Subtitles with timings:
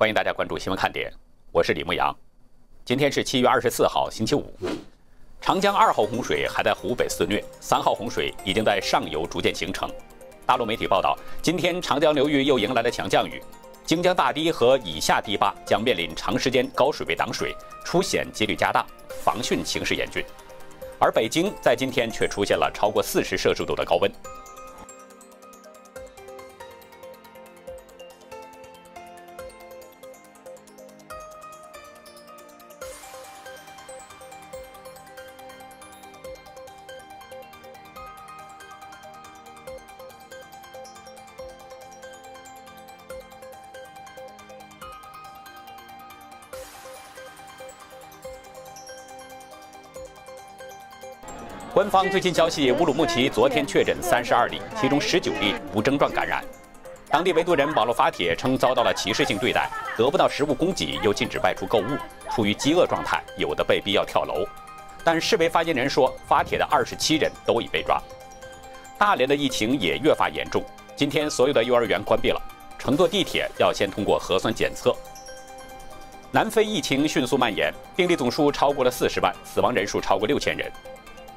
[0.00, 1.12] 欢迎大家关注新闻看点，
[1.52, 2.10] 我是李牧阳。
[2.86, 4.50] 今天是七月二十四号，星期五。
[5.42, 9.90] 长江二号洪水还在湖北肆虐，三号洪水已经在上游逐渐形成。
[10.46, 13.42] 大陆媒体报道，今天长江流域又迎来了强降雨，
[13.84, 17.54] 荆江大堤和以下堤坝将面临长时间高水位挡水，
[17.84, 18.86] 出险几率加大，
[19.22, 20.24] 防汛形势严峻。
[20.98, 24.10] 而北京在今天却出现了超过四十摄氏度的高温。
[51.72, 56.44] 官方最新消息，乌鲁木齐昨天确诊三十二例，其中十九例无症状感染。
[57.08, 61.96] 当地维族人网络发帖称遭到了歧视性对待，得不到食物供给，又禁止外出购物，
[62.28, 64.44] 处于饥饿状态，有的被逼要跳楼。
[65.04, 68.02] 但市委发言人说，发帖的二十七人都已被抓。
[68.98, 70.64] 大连的疫情也越发严重，
[70.96, 72.42] 今天所有的幼儿园关闭了，
[72.80, 74.92] 乘坐地铁要先通过核酸检测。
[76.32, 80.68] 南非疫情迅速蔓延，病例总数超过了四十万，死亡人数超过六千人。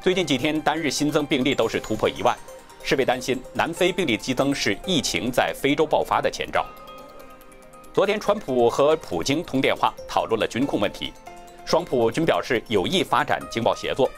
[0.04, 2.38] 最近几天单日新增病例都是突破一万，
[2.84, 6.66] 世卫担心南非病例激增是疫情在非洲爆发的前兆。
[7.94, 11.14] 昨天，川普和普京通电话，讨论了军控问题，
[11.66, 14.12] 双普均表示有意发展经贸协作。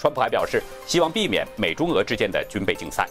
[0.00, 3.08] 川普还表示希望避免美中俄之间的军备竞赛。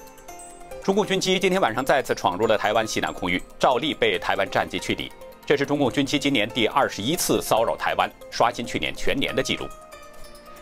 [0.84, 5.10] 中共军机今天晚上再次闯入了台湾西南空域，照例被台湾战机驱离。
[5.46, 9.66] 这是中共军机今年第二十一次骚扰台湾，刷新去年全年的记录。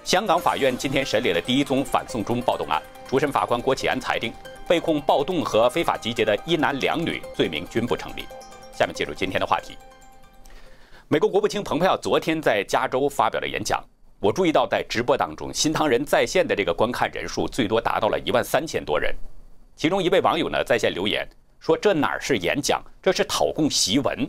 [0.08, 4.32] 香港法院今天审理了第一宗反送中暴动案，主审法官郭启安裁定，
[4.66, 8.24] 被控暴动和非法集结的一男两女罪名均不成立。
[8.72, 9.78] 下面进入今天的话题。
[11.10, 13.84] 美国国务卿蓬佩奥昨天在加州发表了演讲，
[14.22, 19.14] 我注意到在直播当中，新唐人在线的这个观看人数最多达到了一万三千多人。
[19.76, 21.28] 其中一位网友呢在线留言
[21.60, 24.26] 说：“这哪是演讲，这是讨供檄文。”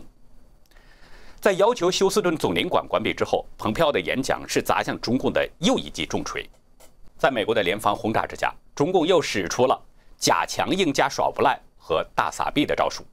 [1.41, 6.45] 在要求休斯顿总领馆关闭之后，蓬佩奥的演讲是砸向中共的又一记重锤。
[7.17, 9.81] 在美国的联防轰炸之下，中共又使出了
[10.17, 13.05] 假强硬加耍无赖和大撒币的招数。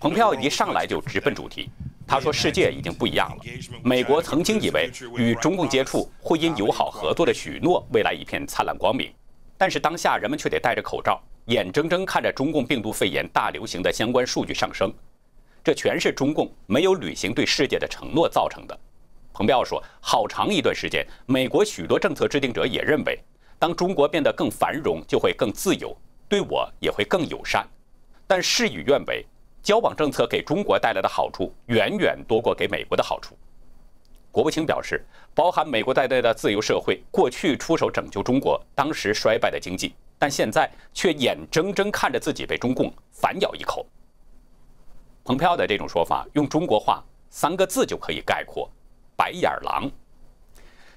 [0.00, 1.70] 蓬佩奥一上来就直奔主题，
[2.04, 3.44] 他说：“世界已经不一样了。
[3.84, 9.12] 美国曾经以为与中共接触会因友好合作的许诺，未来一片灿烂光明。
[9.56, 14.92] 但是当下人们却得戴着口罩，眼睁睁看着中共病毒肺炎大流行的相关数据上升。”
[15.68, 18.74] 这全是中共没有履行对世界的承诺造成的。
[19.34, 23.20] 蓬佩奥说，好长一段时间，美国许多政策制定者也认为，
[23.58, 25.94] 当中国变得更繁荣，就会更自由，
[26.26, 27.68] 对我也会更友善。
[28.26, 29.26] 但事与愿违，
[29.62, 33.36] 交往政策给中国带来的好处远远多过给美国的好处。
[34.32, 43.84] 国务卿表示，包含美国在内的自由社会过去出手拯救中国当时衰败的经济，但现在却眼睁睁看着自己被中共反咬一口。
[45.28, 48.66] 蓬佩奥的这种说法，用中国话三个字就可以概括：
[49.14, 49.86] 白眼狼。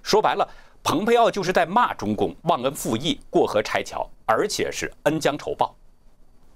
[0.02, 0.50] 说白了，
[0.82, 5.76] 蓬佩奥就是在骂中共忘恩负义、过河拆桥，而且是恩将仇报。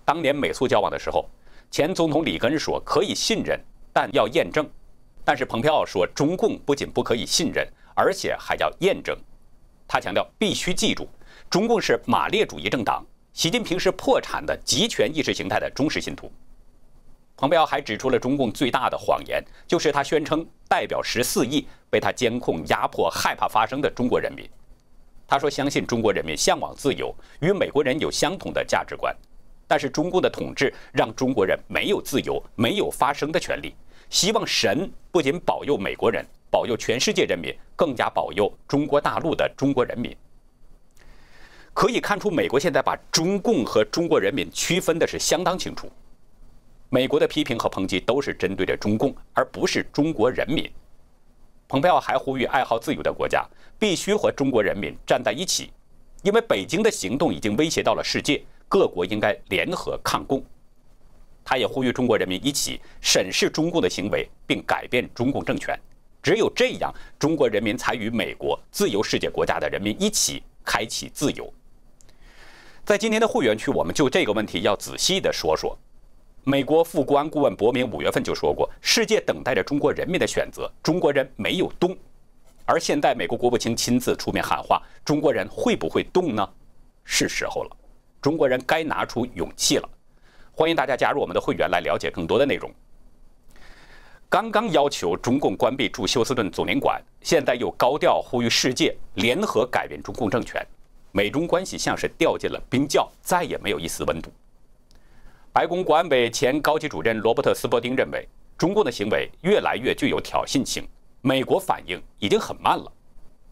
[0.05, 1.29] 当年美苏交往的时候，
[1.69, 3.59] 前总统里根说可以信任，
[3.91, 4.65] 但要验证。
[5.25, 9.13] 但是蓬佩奥说，中共不仅不可以信任，而且还要验证。
[9.85, 11.09] 他强调，必须记住，
[11.49, 16.31] 中共是马列主义政党，习近平是破产的极权意识形态的忠实信徒。
[17.37, 24.49] 蓬佩奥还指出了中共最大的谎言，就是他宣称代表十四亿被他监控、压迫、害怕发声的中国人民。
[25.27, 29.13] 他说相信中国人民向往自由，与美国人有相同的价值观，
[29.67, 33.75] 但是中共的统治让中国人没有自由、没有发声的权利。
[34.09, 40.15] 希望神不仅保佑美国人，保佑全世界人民，更加保佑中国大陆的中国人民。
[41.73, 45.91] 可以看出，美国现在把中共和中国人民区分的是相当清楚。
[46.89, 50.69] 美国的批评和抨击都是针对着中共，而不是中国人民。
[51.67, 53.43] 蓬佩奥还呼吁爱好自由的国家
[53.79, 55.71] 必须和中国人民站在一起，
[56.21, 60.43] 因为北京的行动已经威胁到了世界，各国应该联合抗共。
[61.43, 65.77] 他也呼吁中国人民一起审视中共的行为，并改变中共政权。
[66.21, 71.51] 只有这样，中国人民才与美国自由世界国家的人民一起开启自由。
[72.83, 75.77] 在今天的会员区，我们就这个问题要仔细的说说。
[76.47, 81.97] 美国副国安顾问伯明五月份就说过：“世界等待着中国人民的选择，中国人没有动。”
[82.65, 86.47] 而现在，美国国务卿亲自出面喊话：“中国人会不会动呢？”
[87.03, 87.77] 是时候了，
[88.21, 89.89] 中国人该拿出勇气了。
[90.51, 92.71] 欢迎大家加入我们的会员来了解更多的内容。
[94.29, 100.63] 刚刚要求中共关闭驻休斯顿总领馆，现在又高调呼吁世界联合改变中共政权，
[101.11, 104.31] 美中关系像是掉进了冰窖，再也没有一丝温度。
[105.55, 110.85] 白宫国安委前高级主任罗伯特·斯伯丁认为，中共的行为越来越具有挑衅性，
[111.21, 112.91] 美国反应已经很慢了。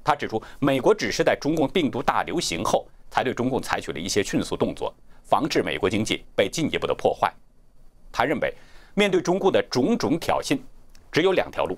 [0.03, 7.33] 他指出，美国只是在中共病毒大流行后才对中共采取了一些迅速动作，防止美国经济被进一步的破坏。
[8.11, 8.53] 他认为，
[8.95, 10.59] 面对中共的种种挑衅，
[11.09, 11.77] 只有两条路，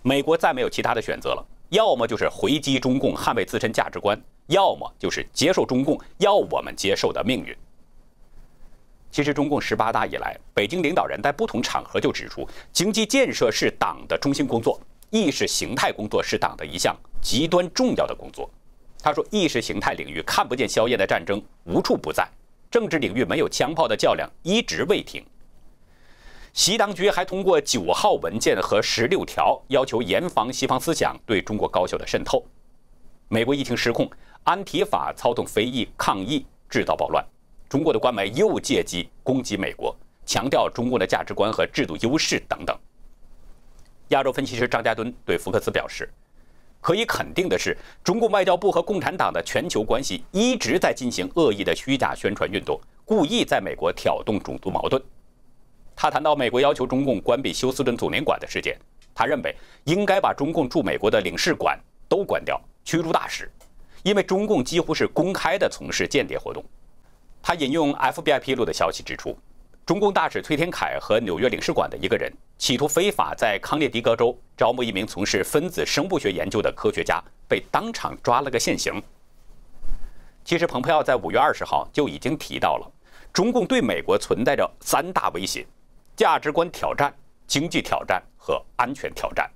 [0.00, 7.54] 美国再没有其他的选择了，要么就是回击中共，捍卫自身价值观，要么就是接受中共要我们接受的命运。
[9.14, 14.76] 其实，中共十八大以来，北京领导人在不同场合就指出，经济建设是党的中心工作，
[15.10, 18.50] 意识形态工作是党的一项极端重要的工作。
[19.00, 22.28] 他说，意识形态领域看不见硝烟的战争无处不在，
[22.68, 25.24] 政治领域没有枪炮的较量一直未停。
[26.52, 32.44] 习当局还通过九号文件和十六条，要求严防西方思想对中国高校的渗透。
[33.28, 34.10] 美国疫情失控，
[34.42, 37.24] 安提法操纵非议抗议，制造暴乱。
[37.74, 39.92] 中国的官媒又借机攻击美国，
[40.24, 42.78] 强调中国的价值观和制度优势等等。
[44.10, 46.08] 亚洲分析师张家敦对福克斯表示
[46.80, 55.02] ：“可以肯定的是，中共外交部和共产党的全球关系一直在进行恶意的虚假宣传运动，故意在美国挑动种族矛盾。”
[55.96, 58.78] 他谈到美国要求中共关闭休斯顿总领馆的事件，
[59.12, 61.76] 他认为应该把中共驻美国的领事馆
[62.08, 63.50] 都关掉，驱逐大使，
[64.04, 66.64] 因为中共几乎是公开的从事间谍活动。
[67.46, 69.36] 他引用 FBI 披露的消息指出，
[69.84, 78.94] 中共大使崔天凯和纽约领事馆的一个人企图非法在康涅狄格州招募一名从事分子生物学研究的科学家，被当场抓了个现行。
[80.42, 82.90] 其实，蓬佩奥在五月二十号就已经提到了，
[83.30, 85.66] 中共对美国存在着三大威胁：
[86.16, 87.14] 价值观挑战、
[87.46, 89.46] 经济挑战和安全挑战。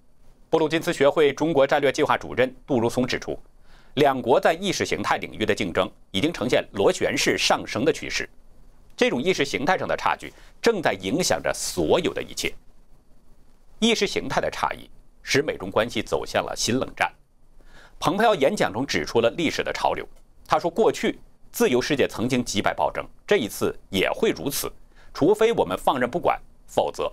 [0.51, 3.39] 布鲁金斯学会中国战略计划主任杜如松指出。
[3.95, 8.29] 两国在意识形态领域的竞争已经呈现螺旋式上升的趋势，
[8.97, 10.33] 这种意识形态上的差距
[10.63, 12.55] 正在影响着所有的一切。
[13.81, 14.89] 意识形态的差异
[15.23, 17.13] 使美中关系走向了新冷战。
[17.99, 20.07] 蓬佩奥演讲中指出了历史的潮流，
[20.47, 21.19] 他说：“过去
[21.51, 24.71] 自由世界曾经击败暴政，这一次也会如此，
[25.13, 27.13] 除非我们放任不管，否则，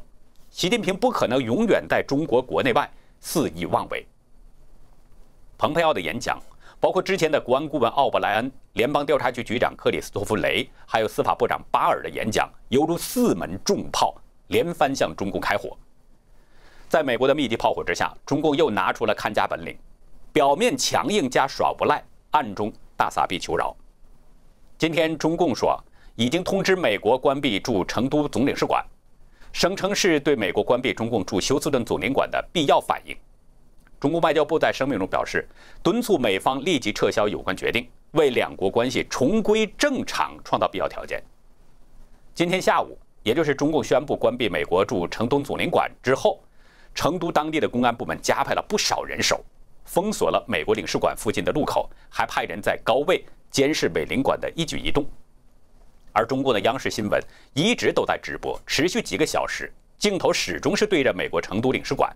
[0.52, 2.88] 习近平不可能永远在中国国内外
[3.20, 4.06] 肆意妄为。”
[5.58, 6.40] 蓬佩奥的演讲。
[6.86, 14.14] 包括之前的国安顾问奥布莱恩、联邦调查局局长克里斯托弗雷，还有司法部长巴尔的演讲，犹如四门重炮
[14.50, 15.76] 连番向中共开火。
[16.88, 19.76] 在美国的密集炮火之下，中共又拿出了看家本领，
[20.32, 23.76] 表面强硬加耍无赖，暗中大撒币求饶。
[24.78, 25.84] 今天中共说
[26.16, 28.86] 已经通知美国关闭驻成都总领事馆，
[29.52, 33.18] 声称是对美国关闭中共驻休斯顿总领馆的必要反应。
[34.06, 35.50] 中国外交部在声明中表示，
[35.82, 41.24] 敦促美方立即撤销有关决定，为两国关系重归正常创造必要条件。
[42.36, 46.40] 今天下午，也就是中共宣布关闭美国驻成都总领馆之后，
[46.94, 49.44] 成都当地的公安部门加派了不少人手，
[49.86, 55.04] 封锁了美国领事馆附近的路口，还派人在高位监视美领馆的一举一动。
[56.14, 57.20] 而中共的央视新闻
[57.56, 62.16] 一直都在直播，持续几个小时，镜头始终是对着美国成都领事馆。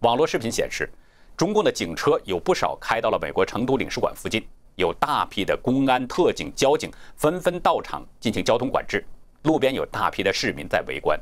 [0.00, 0.90] 网络视频显示，
[1.36, 4.42] 中共的警车有不少开到了美国成都领事馆附近，
[4.76, 9.04] 有大批的公安、特警、交警纷纷到场进行交通管制，
[9.42, 11.20] 路边有大批的市民在围观。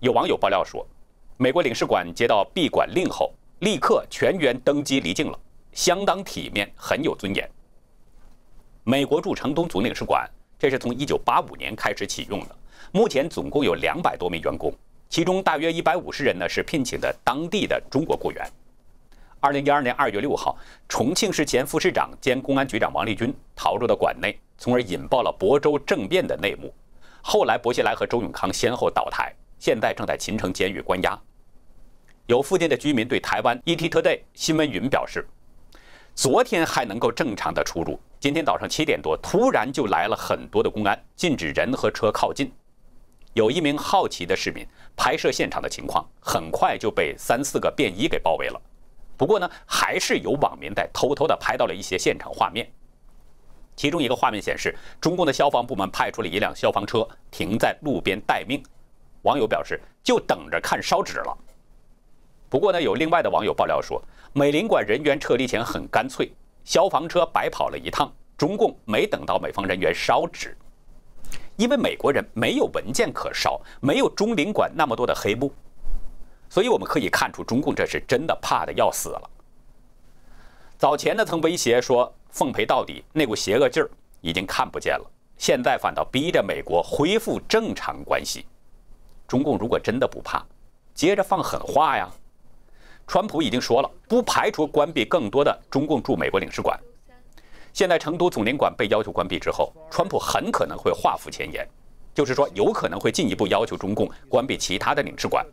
[0.00, 0.86] 有网友爆料说，
[1.38, 5.40] 美国领事馆接到闭馆令后，立刻全员登机离境了，
[5.72, 7.50] 相当体面，很有尊严。
[8.82, 12.56] 美国驻成都总领事馆，这是从1985年开始启用的，
[12.92, 14.70] 目前总共有两百多名员工。
[15.14, 18.44] 其中大约一百五十人呢是聘请的当地的中国雇员。
[19.38, 26.74] 二零一二年二月六号，重庆市前副市长兼公安局长王立军逃入到馆内，从而引爆了亳州政变的内幕。
[27.22, 31.16] 后来，薄熙来和周永康先后倒台，现在正在秦城监狱关押。
[32.26, 35.24] 有附近的居民对台湾 ETtoday 新闻云表示，
[36.16, 42.50] 昨天还能够正常的出入，今天早上七点多突然就来了很多的公安，禁止人和车靠近。
[43.34, 44.64] 有一名好奇的市民
[44.96, 48.60] 拍摄现场的情况，很快就被三四个便衣给包围了。
[49.16, 52.68] 不过呢，还是有网民在偷偷的拍到了一些现场画面。
[53.74, 58.62] 其中一个画面显示，中共的消防部门派出了一辆消防车停在路边待命。
[59.22, 61.36] 网友表示，就等着看烧纸了。
[62.48, 64.00] 不过呢，有另外的网友爆料说，
[64.32, 66.30] 美领馆人员撤离前很干脆，
[66.64, 70.56] 消防车白跑了一趟，中共没等到美方人员烧纸。
[71.56, 75.52] 因为美国人没有文件可烧，没有中领馆那么多的黑幕，
[76.48, 79.30] 所以我们可以看出，中共这是真的怕的要死了。
[80.76, 83.88] 早前呢曾威胁说奉陪到底，那股邪恶劲儿
[84.20, 85.10] 已经看不见了。
[85.38, 88.46] 现在反倒逼着美国恢复正常关系。
[89.26, 90.44] 中共如果真的不怕，
[90.94, 92.08] 接着放狠话呀！
[93.06, 96.78] 川普已经说了，不排除关闭更多的中共驻美国领事馆。
[97.74, 101.68] 现在成都总领馆被要求关闭之后，川普很可能会画符前言，
[102.14, 105.44] 就是说有可能会进一步要求中共关闭其他的领事馆。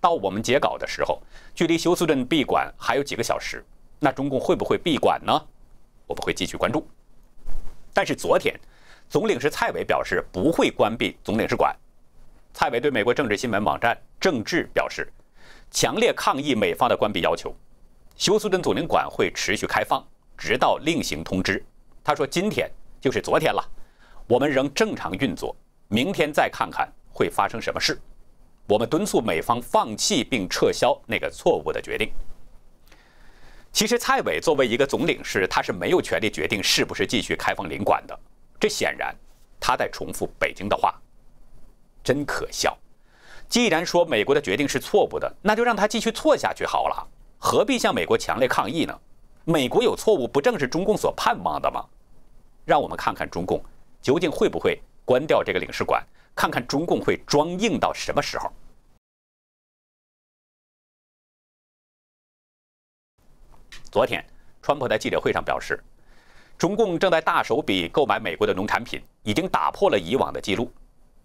[0.00, 1.20] 到我们截稿的时候，
[1.52, 3.64] 距离休斯顿闭馆还有几个小时，
[3.98, 5.32] 那中共会不会闭馆呢？
[6.06, 6.86] 我们会继续关注。
[7.92, 8.58] 但是昨天。
[9.06, 11.76] 总领事蔡伟表示不会关闭总领事馆。
[12.54, 15.12] 蔡伟对美国政治新闻网站《政治》表示，
[15.70, 17.54] 强烈抗议美方的关闭要求。
[18.16, 20.02] 休斯顿总领馆会持续开放，
[20.36, 21.64] 直到另行通知。
[22.02, 23.62] 他说：“今天就是昨天了，
[24.26, 25.54] 我们仍正常运作。
[25.88, 28.00] 明天再看看会发生什么事。
[28.66, 32.10] 我们敦促美方放弃并撤销那个错误的决定。”
[33.72, 38.16] 其实，蔡伟作为一个总领事，他是没有权利决定是不是继续开放领馆的。
[38.60, 39.12] 这显然，
[39.58, 40.94] 他在重复北京的话，
[42.04, 42.78] 真可笑。
[43.48, 48.96] 既然说美国的决定是错误的，那就让他继续错下去好了，何必向美国强烈抗议呢？
[49.44, 51.84] 美国有错误，不正是中共所盼望的吗？
[52.64, 53.62] 让我们看看中共
[54.00, 56.02] 究竟会不会关掉这个领事馆，
[56.34, 58.50] 看看中共会装硬到什么时候。
[63.90, 64.24] 昨天，
[64.62, 65.78] 川普在记者会上表示。
[66.56, 70.72] 中共正在大手笔购买美国的农产品，已经打破了以往的记录。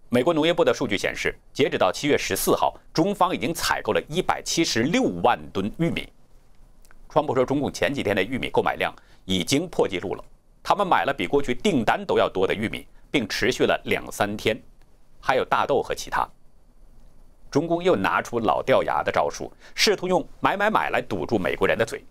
[0.10, 6.12] 美国农业部的数据显示，截止到七月十四号，中方已经采购了一百七十六万吨玉米。
[7.12, 8.94] 川普说，中共前几天的玉米购买量
[9.26, 10.24] 已经破纪录了，
[10.62, 14.56] 他们买了比过去订单都要多的玉米，并持续了两三天，
[15.20, 16.30] 还有大豆和其他。
[17.50, 22.06] 中共又拿出老掉牙的招数，试图用买买买来堵住美国人的嘴。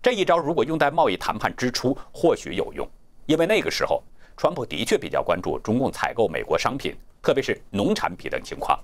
[0.00, 2.88] 这一招如果用在贸易谈判之初，或许有用，
[3.26, 4.02] 因为那个时候，
[4.38, 8.80] 川普的确比较关注中共采购美国商品，特别是农产品等情况。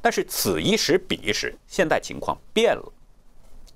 [0.00, 2.92] 但是此一时彼一时，现在情况变了。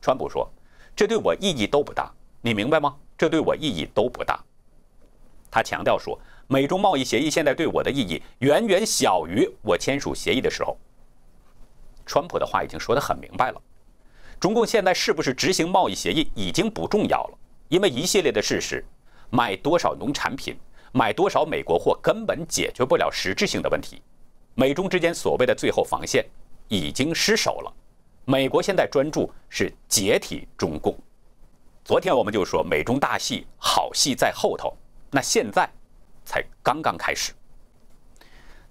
[0.01, 0.49] 川普说
[0.95, 2.97] ：“这对我意义都不大，你明白吗？
[3.17, 4.43] 这对我意义都不大。”
[5.51, 10.77] 他强调说：“美中贸易协议现在对我的意义远远小于我签署协议的时候。”
[12.07, 13.61] 川普的话已经说得很明白了。
[14.39, 18.85] 中共现在是不是执行贸易协议已经不重要了，因为一系列的事实，
[19.29, 20.57] 买多少农产品，
[20.93, 24.01] 买多少美国货根本解决不了实质性的问题。
[24.55, 26.25] 美中之间所谓的最后防线
[26.69, 27.73] 已经失守了，
[28.25, 30.97] 美国现在专注是解体中共。
[31.85, 34.77] 昨天我们就说美中大戏好戏在后头，
[35.11, 35.69] 那现在
[36.25, 37.33] 才刚刚开始。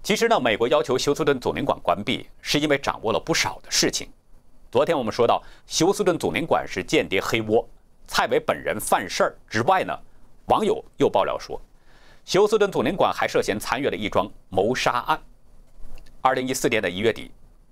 [0.02, 4.08] 其实呢，美国要求休斯顿总领馆关闭，是因为掌握了不少的事情。
[4.70, 7.68] 昨天我们说到休斯顿总领馆是间谍黑窝，
[8.06, 9.92] 蔡伟本人犯事儿之外呢，
[10.46, 11.60] 网友又爆料说，
[12.24, 15.20] 休斯顿总领馆还涉嫌参与了一桩谋杀案。
[16.22, 17.30] 二零一四年的一月底，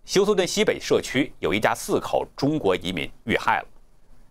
[0.09, 3.69] 休斯顿西北社区有一家四口中国移民遇害了，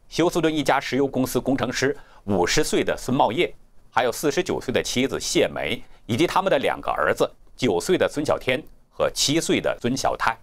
[0.10, 3.54] 休斯顿一家石油公司工程师五十岁的孙茂业，
[3.92, 10.36] 还有四十九岁的妻子谢梅，以及他们的两个儿子九岁的孙小天和七岁的孙小泰。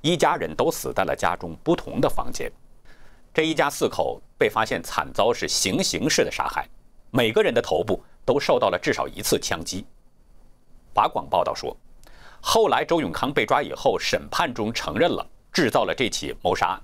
[0.00, 2.50] 一家人都死在了家中不同的房间。
[3.32, 6.68] 这一家四口被发现惨遭是行刑式的杀害，
[7.12, 9.86] 每个人的头部都受到了至少一次枪击。
[10.92, 11.76] 法广报道说，
[12.48, 16.80] 后来周永康被抓以后，审判中承认了制造了这起谋杀案。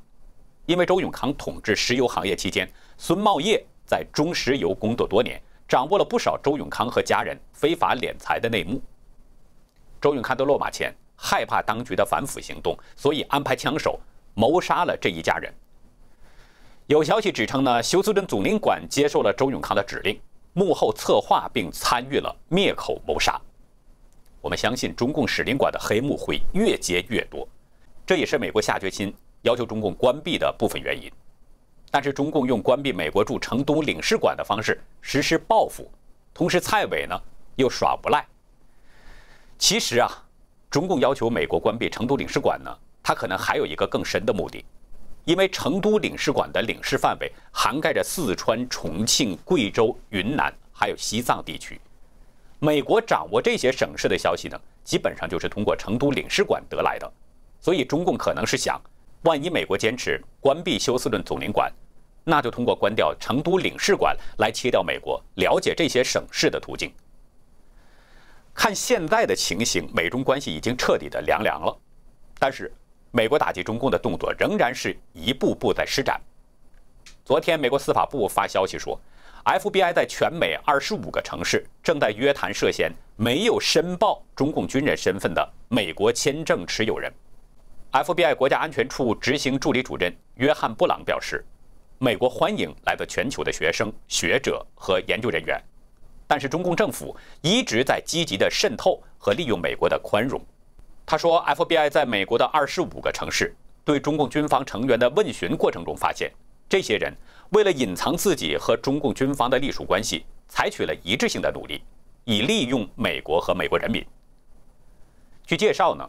[0.66, 8.82] 因为周永康统治石油行业期间，孙茂业在中石油工作多年，掌握了不少周永康和家人非法敛财的内幕。
[10.00, 10.92] 周永康的落马前。
[11.14, 14.00] 害怕当局的反腐行动，所以安排枪手
[14.34, 15.54] 谋杀了这一家人。
[16.88, 20.20] 有消息指称呢，休斯顿总领馆接受了周永康的指令，
[20.54, 23.40] 幕后策划并参与了灭口谋杀。
[24.42, 27.48] 我们相信中共使领馆的黑幕会越揭越多，
[28.04, 31.10] 这也是美国下决心要求中共关闭的部分原因。
[31.90, 35.90] 但是中共用关闭美国驻成都领事馆的方式实施报复，
[36.34, 37.18] 同时蔡伟呢
[37.56, 38.26] 又耍无赖。
[39.56, 40.10] 其实啊。
[40.70, 44.64] 中共要求美国关闭成都领事馆呢，它可能还有一个更深的目的，
[45.26, 51.78] 因为成都领事馆的领事范围涵盖着四川、重庆、贵州、云南还有西藏地区。
[52.64, 57.12] 美国掌握这些省市的消息呢，基本上就是通过成都领事馆得来的。
[57.60, 58.80] 所以中共可能是想，
[59.22, 61.72] 万一美国坚持关闭休斯顿总领馆，
[62.22, 66.92] 那就通过关掉成都领事馆来切掉美国了解这些省市的途径。
[68.54, 71.76] 看现在的情形，美中关系已经彻底的凉凉了。
[72.38, 72.72] 但是，
[73.10, 76.20] 美国打击中共的动作仍然是一步步在施展。
[77.24, 78.96] 昨天，美国司法部发消息说
[79.44, 87.12] ，FBI 在全美二十五个城市正在约谈涉嫌没有申报中共军人身份的美国签证持有人。
[87.92, 91.44] FBI 国家安全处执行助理主任约翰·布朗表示，
[91.98, 95.60] 美国欢迎来自全球的学生、学者和研究人员，
[96.26, 100.40] 但是中共政府一直在积极的渗透和利用美国的宽容。
[101.04, 106.32] 他说，FBI 在美国的二十五个城市对中共军方成员的问询过程中发现，
[106.68, 107.14] 这些人
[107.52, 111.82] 为了隐藏自己和中共军方的隶属关系，采取了一致性的努力，
[112.24, 114.04] 以利用美国和美国人民。
[115.46, 116.08] 据介绍呢。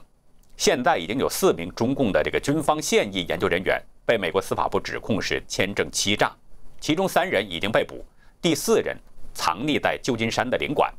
[0.56, 6.32] 现在已经有四名中共的这个军方现役研究人员被美国司法部指控是签证欺诈，
[6.80, 8.06] 其中三人已经被捕，
[8.40, 8.96] 第四人
[9.34, 10.94] 藏匿在旧金山的领馆。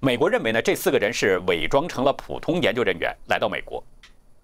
[0.00, 3.82] 美国认为呢，这四个人是伪装成了普通研究人员来到美国。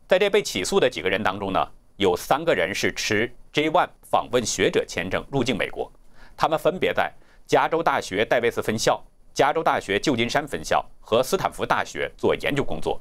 [0.07, 1.69] 在这被起诉的几个人当中呢，
[2.03, 5.89] 有三个人是持 J1 访问学者签证入境美国，
[6.37, 7.13] 他们分别在
[7.47, 9.01] 加州大学戴维斯分校、
[9.33, 13.01] 加州大学旧金山分校和斯坦福大学做研究工作。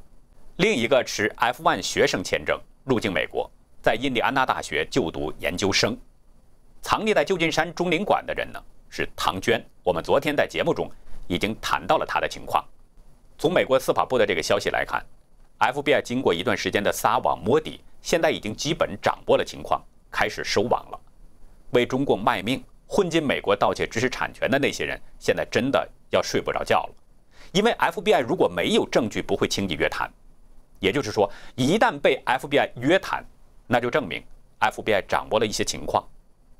[0.58, 3.50] 另一个持 F1 学生签证入境美国，
[3.82, 5.98] 在印第安纳大学就读研究生。
[6.84, 9.60] 藏匿在旧金山中领馆的人呢是唐娟。
[9.82, 10.88] 我们昨天在节目中
[11.28, 12.64] 已经谈到了他的情况。
[13.40, 15.04] 从美国司法部的这个消息来看
[15.58, 21.00] ，FBI 经过一段时间的撒网摸底，现在已经基本掌握了情况，开始收网了。
[21.72, 26.96] 为中共卖命、混进美国盗窃知识产权的那些人，现在真的要睡不着觉了。
[27.52, 30.12] 因为 FBI 如果没有证据，不会轻易约谈。
[30.80, 33.24] 也就是说，一旦被 FBI 约谈，
[33.68, 34.24] 那就证明
[34.60, 36.04] FBI 掌握了一些情况。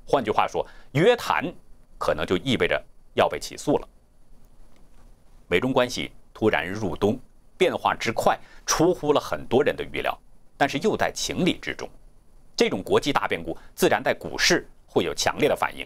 [0.06, 1.52] 换句话说，约谈
[1.98, 2.82] 可能就意味着
[3.14, 3.88] 要被起诉了。
[5.48, 7.18] 美中关系突然入冬，
[7.58, 10.18] 变化之快，出乎了很多人的预料，
[10.62, 11.90] 但是又在情理之中。
[12.54, 15.84] 这种国际大变故，自然在股市会有强烈的反应。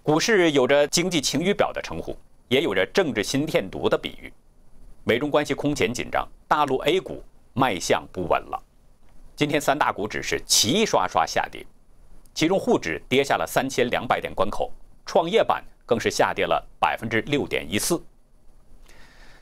[0.00, 2.16] 股市有着经济晴雨表的称呼，
[2.46, 4.32] 也有着政治心电图的比喻。
[5.02, 7.20] 美中关系空前紧张，大陆 A 股
[7.52, 8.62] 迈向不稳了。
[9.34, 11.66] 今天三大股指是齐刷刷下跌，
[12.32, 14.72] 其中沪指跌下了三千两百点关口，
[15.04, 18.00] 创业板更是下跌了百分之六点一四。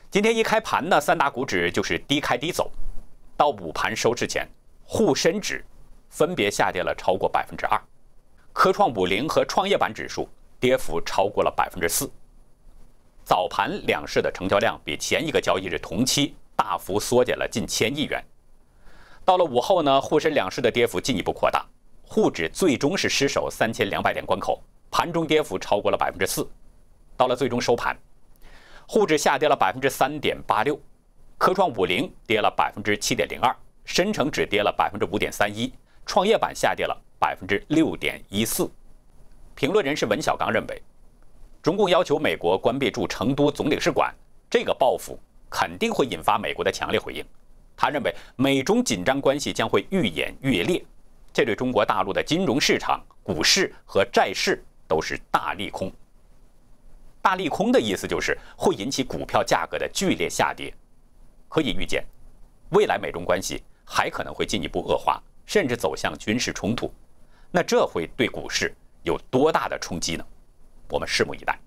[0.09, 2.71] 今天一开盘呢，三大股指就是低开低走，
[3.37, 4.49] 到午盘收市前，
[4.83, 5.63] 沪深指
[6.09, 7.79] 分别下跌了超过百分之二，
[8.51, 10.27] 科创五零和创业板指数
[10.59, 12.11] 跌幅超过了百分之四。
[13.23, 18.23] 早盘两市的成交量比前一个交易日同期大幅缩减了近千亿元。
[19.23, 21.63] 到了午后呢，沪深两市的跌幅进一步扩大，
[22.01, 26.49] 沪指最终是失守三千两百点关口，盘中跌幅超过了百分之四。
[27.15, 27.95] 到了最终收盘，
[28.87, 30.79] 沪指下跌了百分之三点八六，
[31.37, 35.71] 科创五零跌了百分之七点零二，深成指跌了百分之五点三一，
[36.05, 38.69] 创业板下跌了百分之六点一四。
[39.53, 40.81] 评论人士文小刚认为。
[41.61, 44.13] 中共要求美国关闭驻成都总领事馆，
[44.49, 45.19] 这个报复
[45.49, 47.25] 肯定会引发美国的强烈回应。
[47.75, 50.81] 他认为美中紧张关系将会愈演愈烈，
[51.33, 55.91] 这对中国大陆的金融市场、股市和债市都是大利空。
[57.21, 60.73] 大利空的意思就是会引起股票价格的剧烈下跌。
[61.57, 62.05] 可以预见，
[62.69, 66.93] 未来美中关系还可能会进一步恶化，甚至走向军事冲突。
[67.49, 70.23] 那这会对股市有多大的冲击呢？
[70.87, 71.59] 我们拭目以待。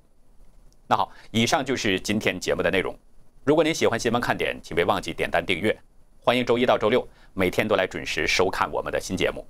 [0.86, 2.96] 那好，以上就是今天节目的内容。
[3.42, 5.76] 如果您喜欢新闻看点，请别忘记点赞订阅。
[6.20, 9.44] 欢迎周一到周六每天都来准时收看我们的新节目，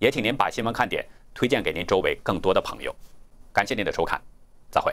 [0.00, 2.92] 也请您把新闻看点推荐给您周围更多的朋友。
[3.52, 4.20] 感谢您的收看，
[4.68, 4.92] 再会。